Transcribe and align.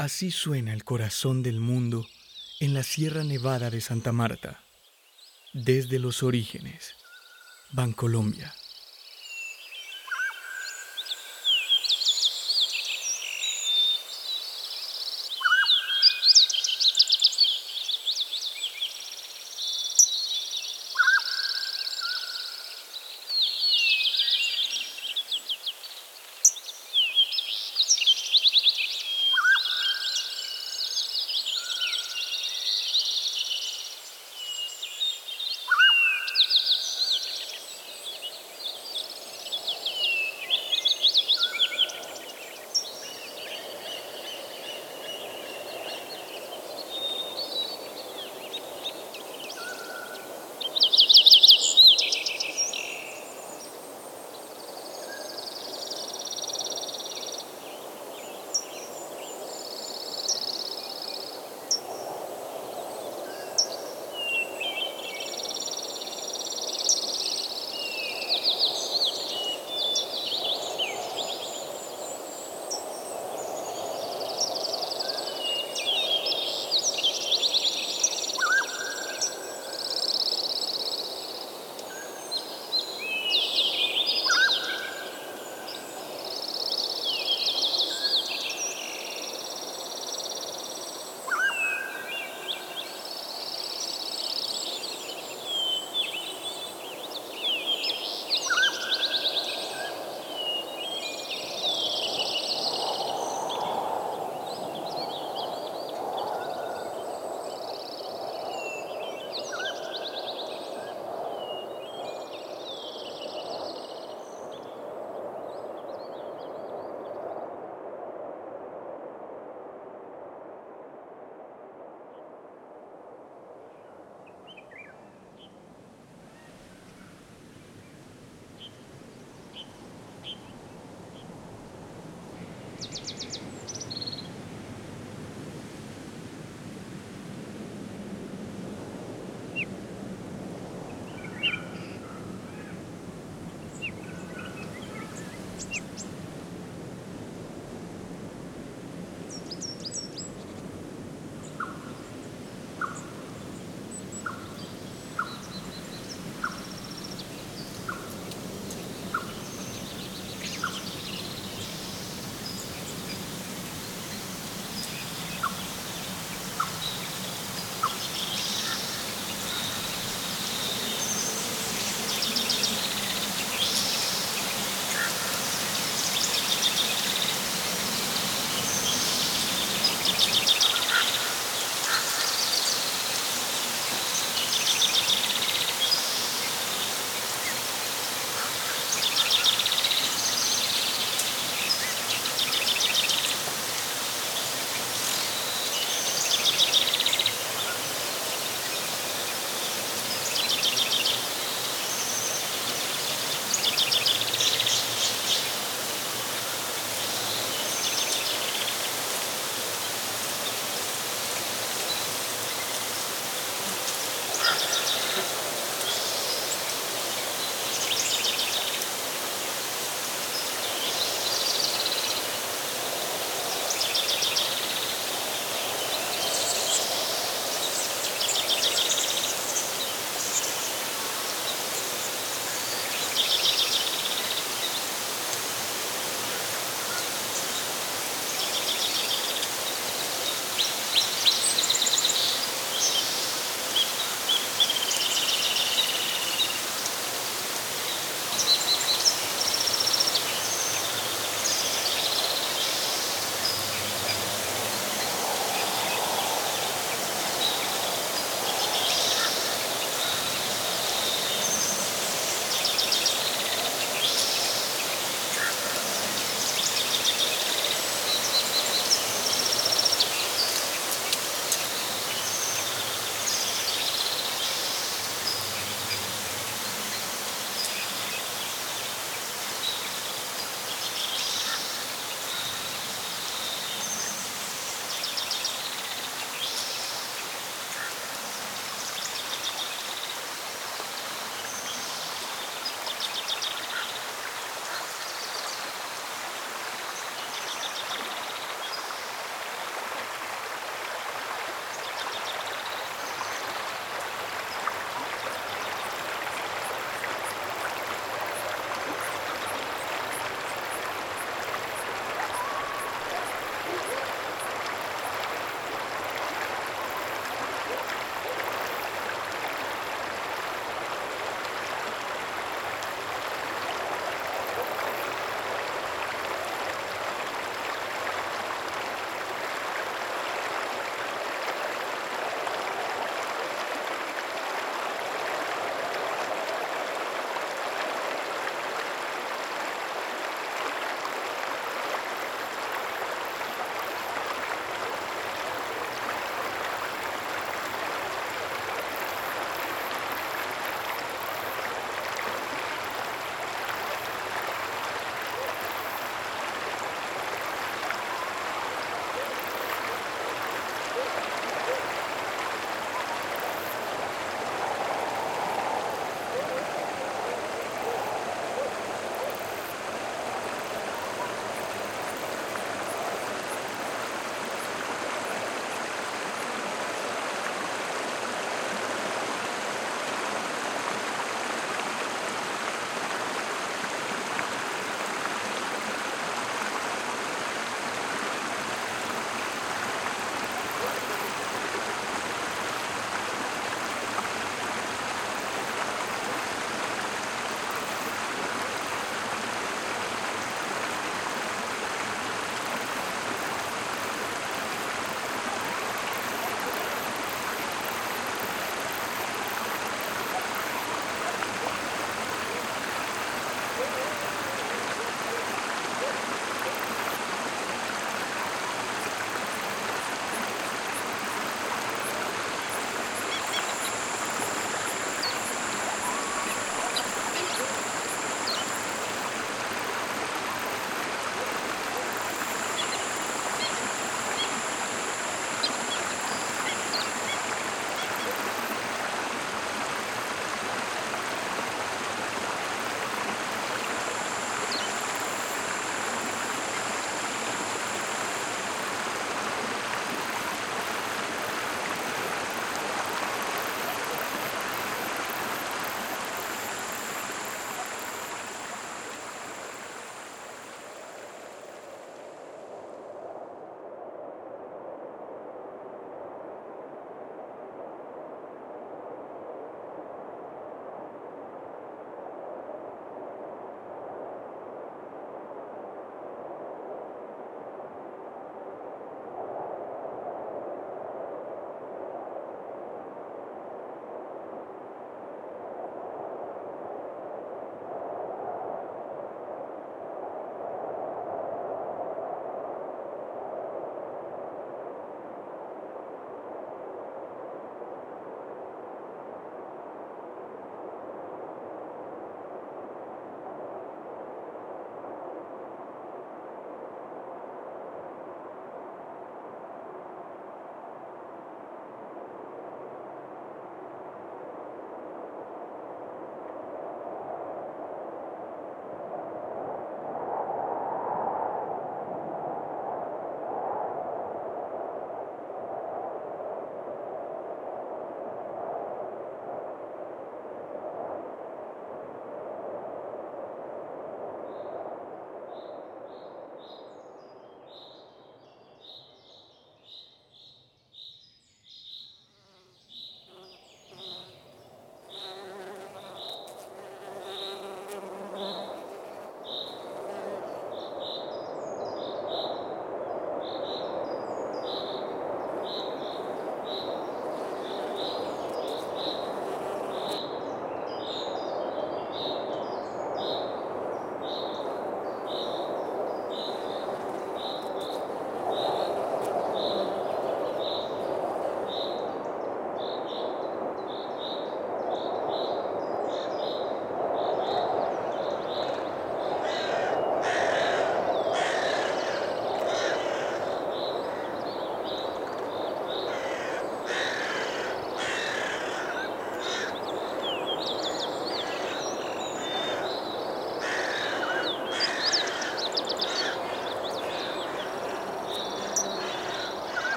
Así 0.00 0.30
suena 0.30 0.72
el 0.72 0.82
corazón 0.82 1.42
del 1.42 1.60
mundo 1.60 2.06
en 2.58 2.72
la 2.72 2.82
Sierra 2.82 3.22
Nevada 3.22 3.68
de 3.68 3.82
Santa 3.82 4.12
Marta, 4.12 4.64
desde 5.52 5.98
los 5.98 6.22
orígenes, 6.22 6.94
Bancolombia. 7.72 8.54